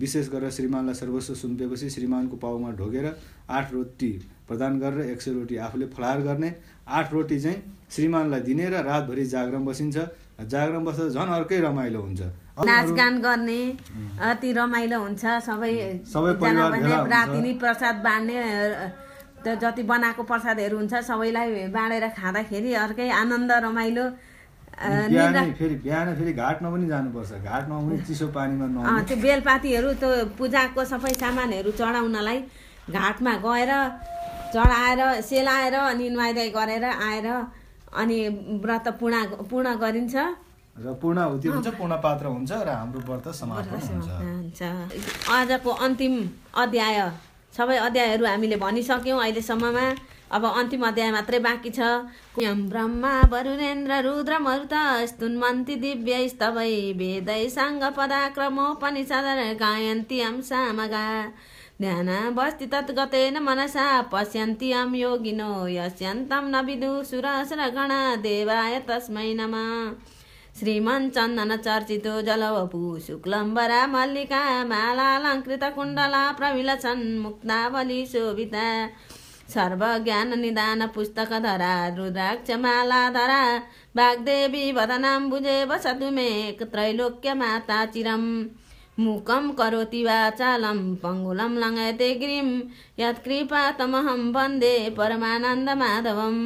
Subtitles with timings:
[0.05, 3.07] विशेष गरेर श्रीमानलाई सर्वस्व सुम्पिएपछि श्रीमानको पाउमा ढोगेर
[3.59, 4.11] आठ रोटी
[4.49, 6.51] प्रदान गरेर एक सय रोटी आफूले फलाहार गर्ने
[6.99, 7.63] आठ रोटी चाहिँ
[7.97, 9.97] श्रीमानलाई दिने र रातभरि जागरण बसिन्छ
[10.47, 12.21] जागरण बस्दा झन् अर्कै रमाइलो हुन्छ।
[12.69, 13.61] नाचगान गर्ने
[14.21, 15.73] अति रमाइलो हुन्छ सबै
[16.13, 16.33] सबै।
[17.15, 18.37] राति नै प्रसाद बाँड्ने
[19.45, 24.05] त्यो जति बनाएको प्रसादहरू हुन्छ सबैलाई बाँडेर खाँदाखेरि अर्कै आनन्द रमाइलो
[24.81, 28.67] फेरि बिहान फेरि घाटमा पनि जानुपर्छ। घाटमा पनि चिसो पानीमा
[29.09, 32.39] त्यो बेलपातीहरू त्यो पूजाको सबै सामानहरू चढाउनलाई
[32.89, 33.73] घाटमा गएर
[34.55, 37.29] चढाएर सेलाएर अनि नुहाइधुवाइ गरेर आएर
[37.91, 38.19] अनि
[38.63, 40.15] व्रत पूर्ण पूर्ण गरिन्छ।
[40.81, 44.63] र पूर्ण हुति हुन्छ पूर्ण पात्र हुन्छ र हाम्रो व्रत समापन हुन्छ।
[45.29, 46.15] आजको अन्तिम
[46.55, 46.99] अध्याय
[47.57, 49.85] सबै अध्यायहरू हामीले भनिसक्यौँ अहिलेसम्ममा।
[50.31, 51.81] अब अन्तिम अध्याय मात्रै बाँकी छ।
[52.71, 54.75] ब्रह्मा वरुणेन्द्र रुद्र मरुत
[55.11, 59.27] स्तुन्मन्ति दिव्य स्तवै वेदै साङ्ग पदाक्रमोपनिषद
[59.61, 61.07] गायन्ति अं सामगा
[61.81, 67.93] ध्यान बस्ति तद्गतेन मनसा पश्यन्ति अं योगिनो यस्यन्तं न विदु सुरसुरगण
[68.23, 69.71] देवाय तस्मै नमः
[71.67, 74.43] चर्चितो जलवपु शुक्लम्बरा मल्लिका
[74.73, 78.69] मालालङ्कृत कुण्डला प्रविलसन् मुक्तावली शोभिता
[79.55, 83.43] सर्वज्ञान निदान पुस्तक धरा रुद्राक्ष माला धरा
[83.97, 86.31] वाग्देवी वदनां बुझे वसतु मे
[86.63, 88.29] त्रैलोक्य माता चिरम्
[89.01, 92.49] मुकं करोति वाचालं पङ्गुलं लङ्घयते गिरिं।
[92.99, 96.43] यत्कृपा तमहं वन्दे परमानन्दमाधवम्।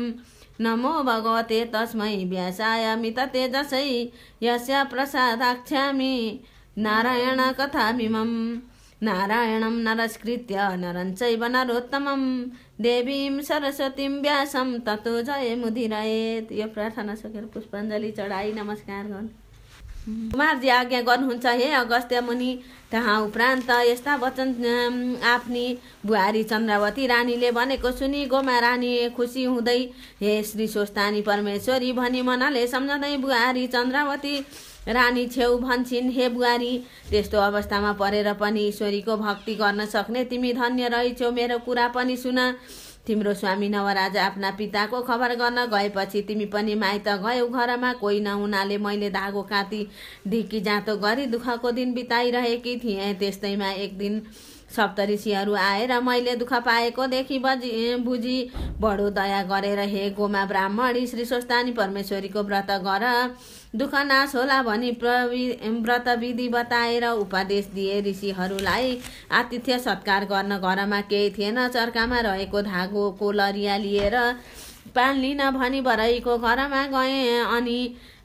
[0.61, 3.89] नमो भगवते तस्मै व्यासाय मिततेजसै
[4.43, 6.15] यस्य प्रसादाख्यामि
[6.79, 8.37] नारायण कथामिमम्
[9.03, 12.23] नारायणं नरस्कृत्य नरं चैव नरोत्तमं
[12.81, 19.44] देवीं सरस्वतीं व्यासं ततो जयमुदिरयेत् यो प्रार्थना सकेर पुष्पाञ्जली चढाइ नमस्कार। गर्नु
[20.05, 22.51] कुमारजी आज्ञा गर्नुहुन्छ हे अगस्त्य मुनि
[22.91, 24.49] त्यहाँ उपरान्त यस्ता वचन
[25.25, 25.65] आफ्नी
[26.07, 29.79] बुहारी चन्द्रावती रानीले भनेको सुनि गोमा रानी खुसी हुँदै
[30.21, 34.39] हे श्री स्वस्तानी परमेश्वरी भनी मनले सम्झँदै बुहारी चन्द्रावती
[34.89, 36.73] रानी छेउ भन्छन् हे बुहारी
[37.11, 42.39] त्यस्तो अवस्थामा परेर पनि ईश्वरीको भक्ति गर्न सक्ने तिमी धन्य रहेछौ मेरो कुरा पनि सुन।
[43.07, 48.79] तिम्रो स्वामी नवराज आफ्ना पिताको खबर गर्न गएपछि तिमी पनि माइत गयौ घरमा। कोही नहुनाले
[48.79, 49.87] मैले धागो काती
[50.29, 54.21] ढिकी जाँतो गरी दुःखको दिन बिताइरहेकी थिएँ। त्यस्तैमा एक दिन
[54.71, 58.39] सप्तऋषिहरू आएर मैले दुःख पाएको देखि बजी बुझी
[58.81, 63.05] बडो दया गरेर हे गोमा ब्राह्मणी श्री स्वस्तानी परमेश्वरीको व्रत गर।
[63.77, 65.45] दुःख नाश होला भनी प्रवि
[65.83, 68.99] व्रत विधि बताएर उपदेश दिए ऋषिहरूलाई।
[69.33, 74.17] आतिथ्य सत्कार गर्न घरमा केही थिएन चर्कामा रहेको धागोको लरिया लिएर
[74.95, 77.79] पान लिन भनी बरैको घरमा गएँ अनि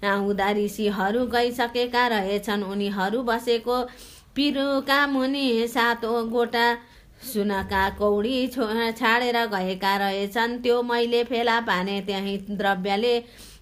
[0.05, 3.81] आउँदा ऋषिहरू गइसकेका रहेछन्। उनीहरू बसेको
[4.35, 6.67] पिरुका मुनि सातो गोटा
[7.23, 13.19] सुनका कौडी छो छाडेर गएका रहेछन्। त्यो मैले फेला पाने त्यही द्रव्यले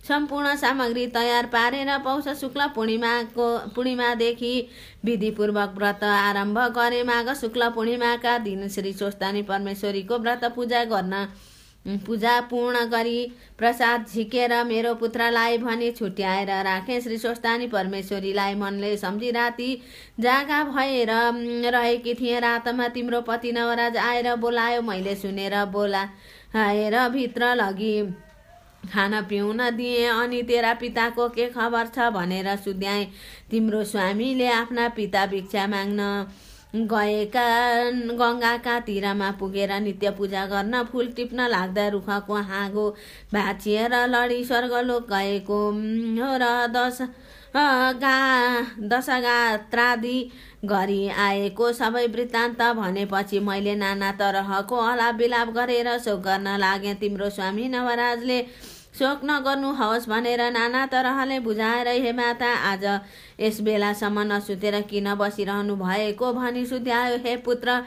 [0.08, 4.54] सम्पूर्ण सामग्री तयार पारेर पौष शुक्ल पूर्णिमाको पूर्णिमादेखि
[5.06, 11.26] विधिपूर्वक व्रत आरम्भ गरे। माघ शुक्ल पूर्णिमाका दिन श्री स्वस्तानी परमेश्वरीको व्रत पूजा गर्न
[11.88, 13.20] पूजा पूर्ण गरी
[13.58, 19.70] प्रसाद झिकेर मेरो पुत्रलाई भने छुट्याएर राखेँ श्री स्वस्तानी परमेश्वरीलाई मनले सम्झी राति
[20.20, 21.12] जागा भएर
[21.72, 26.08] रहेकी थिएँ रातमा। तिम्रो पति नवराज आएर बोलायो मैले सुनेर बोला
[26.56, 28.02] आएर भित्र लगी।
[28.84, 33.08] खान पिउन दिएँ अनि तेरा पिताको के खबर छ भनेर सुध्याएँ।
[33.52, 36.02] तिम्रो स्वामीले आफ्ना पिता भिक्षा माग्न
[36.74, 37.48] गएका
[38.20, 42.90] गङ्गाका तिरमा पुगेर नित्य पूजा गर्न फुल टिप्न लाग्दा रुखको हाँगो
[43.34, 45.60] भाँचिएर लडी स्वर्गलोक गएको।
[46.38, 47.02] र दस
[47.56, 48.18] गा
[48.92, 50.20] दशगात्रादि
[50.66, 57.30] गरी आएको सबै वृत्तान्त भनेपछि मैले नाना तरहको अलाप बिलाप गरेर शोक गर्न लागेँ। तिम्रो
[57.30, 58.40] स्वामी नवराजले
[58.98, 62.84] शोक नगर्नुहोस् भनेर नाना तरहले बुझाएर हे माता आज
[63.40, 67.82] यस बेलासम्म नसुतेर किन बसिरहनु भएको भनी सुध्यायो। हे पुत्र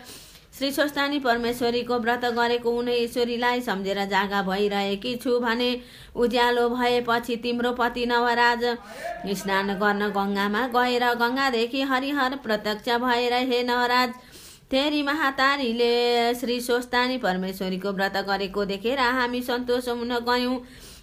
[0.55, 5.71] श्री स्वस्तानी परमेश्वरीको व्रत गरेको उनी ईश्वरीलाई सम्झेर जागा भइरहेकी छु भने
[6.15, 8.65] उज्यालो भएपछि तिम्रो पति नवराज
[9.41, 14.13] स्नान गर्न गङ्गामा गएर गङ्गादेखि हरिहर प्रत्यक्ष भएर हे नवराज
[14.71, 15.91] तेरी महातारीले
[16.41, 20.57] श्री स्वस्तानी परमेश्वरीको व्रत गरेको देखेर हामी सन्तोष हुन गयौँ।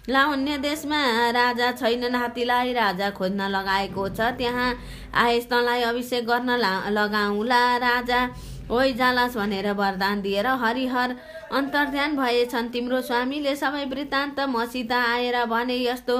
[0.08, 0.98] लावण्य देशमा
[1.30, 4.68] राजा छैनन् हात्तीलाई राजा खोज्न लगाएको छ। त्यहाँ
[5.14, 8.20] आएस तँलाई अभिषेक गर्न ला लगाउँला राजा।
[8.70, 11.14] ओइ जालास भनेर वरदान दिएर हरिहर
[11.52, 16.16] अन्तर्ध्यान भएछन्। तिम्रो स्वामीले सबै वृत्तान्त मसित आएर भने यस्तो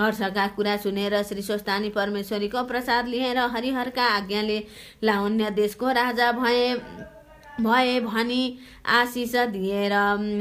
[0.00, 4.58] हर्षका कुरा सुनेर श्री स्वस्तानी परमेश्वरीको प्रसाद लिएर हरिहरका आज्ञाले
[5.04, 6.74] लावण्य देशको राजा भए
[7.60, 8.42] भए भनी
[8.92, 9.92] आशिष दिएर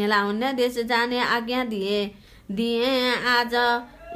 [0.07, 2.05] लावण्य देश जाने आज्ञा दिए।
[2.49, 3.55] दिए आज।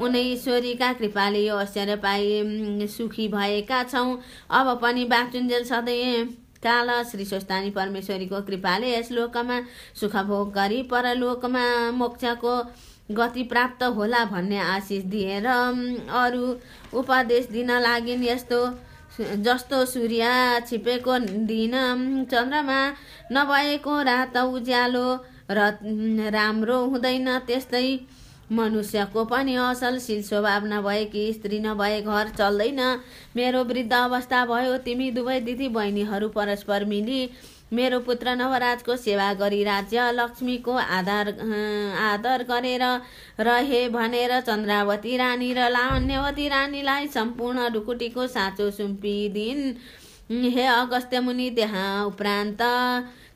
[0.02, 6.26] उनै ईश्वरीका कृपाले यो ऐश्वर्य पाइ सुखी भएका छौँ। अब पनि बाँचुन्जेल सधैँ
[6.64, 9.60] काल श्री स्वस्तानी परमेश्वरीको कृपाले यस लोकमा
[10.00, 12.56] सुख भोग गरी परलोकमा मोक्षको
[13.16, 16.46] गति प्राप्त होला भन्ने आशिष दिएर अरू
[17.00, 18.60] उपदेश दिन लागिन् यस्तो
[19.44, 20.26] जस्तो सूर्य
[20.68, 21.18] छिपेको
[21.48, 21.74] दिन
[22.32, 22.80] चन्द्रमा
[23.32, 25.08] नभएको रात उज्यालो
[25.52, 25.60] र
[26.32, 27.88] राम्रो हुँदैन त्यस्तै
[28.52, 32.82] मनुष्यको पनि असल स्वभाव नभएकी स्त्री नभए घर चल्दैन।
[33.36, 37.22] मेरो वृद्ध अवस्था भयो तिमी दुवै दिदी बहिनीहरू परस्पर मिली।
[37.74, 41.28] मेरो पुत्र नवराजको सेवा गरी राज्य लक्ष्मीको आधार
[42.04, 42.84] आदर गरेर
[43.40, 49.62] रहे भनेर चन्द्रावती रानी र लावण्यवती रानीलाई सम्पूर्ण ढुकुटीको साँचो सुम्पिदिन्।
[50.50, 52.62] हे अगस्त्य मुनि त्यहाँ उपरान्त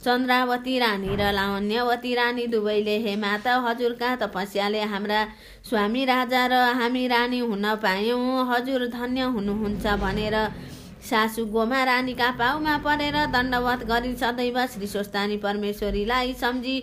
[0.05, 5.21] चन्द्रावती रानी र लावण्यवती रानी दुवैले हे माता हजुरका तपस्याले हाम्रा
[5.69, 8.45] स्वामी राजा र हामी रानी हुन पायौँ?
[8.50, 10.35] हजुर धन्य हुनुहुन्छ भनेर
[11.09, 16.77] सासु गोमा रानीका पाउमा परेर दण्डवत गरी सदैव श्री स्वस्तानी परमेश्वरीलाई सम्झी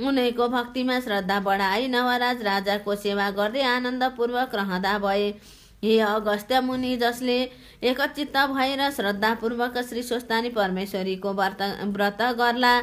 [0.00, 5.30] उनैको भक्तिमा श्रद्धा बढाई नवराज राजाको सेवा गर्दै आनन्दपूर्वक रहँदा भए।
[5.82, 7.38] हे अगस्त्य मुनि जसले
[7.90, 11.62] एकचित्त भएर श्रद्धापूर्वक श्री स्वस्तानी परमेश्वरीको व्रत
[11.94, 12.76] व्रत गर्ला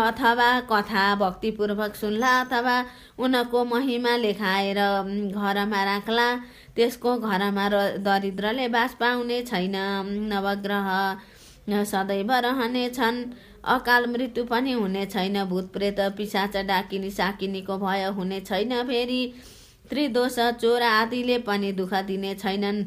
[0.00, 2.76] अथवा कथा भक्तिपूर्वक सुन्ला अथवा
[3.18, 4.78] उनको महिमा लेखाएर
[5.30, 6.28] घरमा राख्ला।
[6.76, 9.76] त्यसको घरमा र दरिद्रले बास पाउने छैन।
[10.32, 10.88] नवग्रह
[11.84, 13.22] सदैव रहनेछन्
[13.74, 19.22] अकाल मृत्यु पनि हुने छैन। भूत प्रेत पिसाच डाकिनी साकिनीको भय हुने छैन फेरि।
[19.90, 22.84] त्रिदोष चोर आदिले पनि दुःख दिने छैनन्।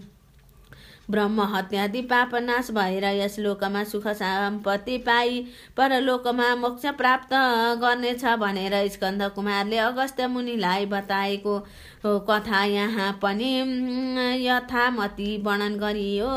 [1.09, 5.39] ब्रह्म हत्यादि पाप नाश भएर यस लोकमा सुख सम्पत्ति पाई
[5.77, 7.33] परलोकमा मोक्ष प्राप्त
[7.81, 11.57] गर्नेछ भनेर स्कन्द कुमारले अगस्त्य मुनिलाई बताएको
[12.29, 13.51] कथा यहाँ पनि
[14.45, 16.29] यथामती वर्णन गरियो।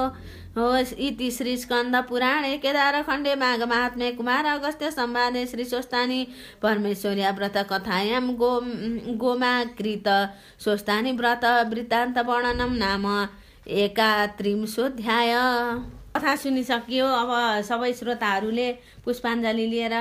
[0.57, 6.27] होस् इति श्री स्कन्द पुराणे केदार खण्डे माघ महात्मे कुमार अगस्त्य सम्वादे श्री स्वस्तानी
[6.63, 8.51] परमेश्वर्या व्रत कथायां गो
[9.23, 10.09] गोमाकृत।
[10.65, 13.07] स्वस्तानी व्रत वृत्तान्त वर्णनम नाम
[13.81, 15.33] एकात्रिंशोध्याय
[16.17, 17.31] कथा सुनिसकियो अब
[17.65, 18.71] सबै श्रोताहरूले
[19.05, 19.95] पुष्पाञ्जली लिएर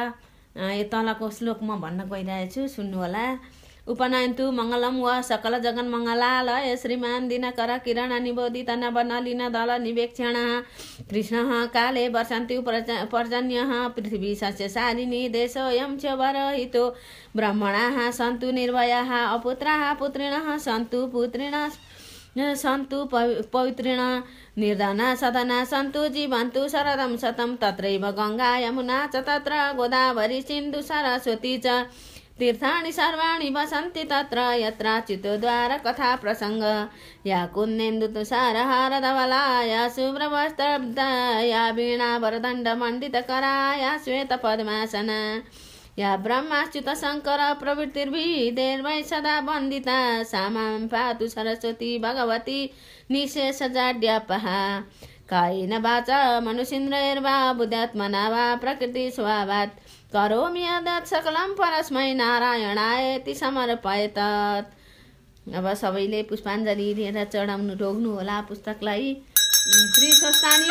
[0.91, 3.25] तलको श्लोक म भन्न गइरहेको छु सुन्नुहोला।
[3.87, 10.35] उपनयन्तु मङ्गलम व सकल जगन मङ्गलालय श्रीमान दिनकर किरण निबोधित नवनलिन दल निवेक्षण।
[11.09, 12.57] कृष्ण काले वर्षन्ति
[13.13, 13.63] पर्जन्य
[13.95, 16.83] पृथ्वी सस्यसारिणी देशोऽयं च वरहितो
[17.35, 21.69] ब्रह्मणाः सन्तु निर्भयाः अपुत्राः पुत्रिणः सन्तु पुत्रिणः
[22.55, 22.97] सन्तु
[23.53, 23.99] पवित्रिण।
[24.57, 31.85] निर्धना सदना सन्तु जीवन्तु शरदं शतं तत्रैव गङ्गा यमुना च तत्र गोदावरी सिन्धु सरस्वती च।
[32.41, 36.63] तीर्थानि सर्वाणि वसन्ति तत्र यत्र चित्तद्वार कथा प्रसङ्ग
[37.27, 41.09] या कुन्देन्दु तुषारहार धवला या शुभ्रवस्त्रब्दा
[41.45, 45.19] या वीणा वरदण्डमण्डितकरा या श्वेतपद्मासना।
[45.99, 49.99] या ब्रह्माच्युत शङ्कर प्रवृत्तिर्भिदेर्वै सदा वन्दिता
[50.33, 52.59] सामां पातु सरस्वती भगवती
[53.11, 54.59] निशेषजाड्यपहा
[55.29, 64.17] कायेन वाचा मनुषिन्द्रैर्वा बुद्ध्यात्मना वा प्रकृति स्वभावात् करोमि यदत् सकलं परस्मै नारायणायति समर्पयत
[65.57, 69.07] अब सबैले पुष्पाञ्जली दिएर चढाउनु रोक्नु होला पुस्तकलाई।
[70.19, 70.67] स्वस्तानी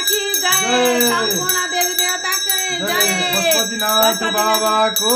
[0.08, 5.10] की जय। संपूर्ण देवी देवता के जय। बृहस्पतिनाथ बाबा को।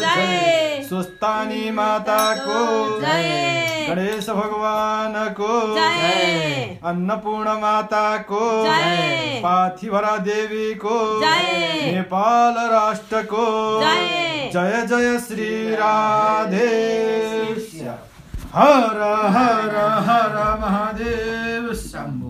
[0.00, 10.74] जय। सुस्तानी माता को। जय। गणेश भगवान को। जय। अन्नपूर्ण माता को। जय। पार्थिवरा देवी
[10.74, 13.46] को। जय। नेपाल राष्ट्र को।
[13.80, 16.68] जय। जय जय श्री राधे।
[18.54, 19.00] हर
[19.36, 19.76] हर
[20.08, 22.29] हर महादेव शंभु।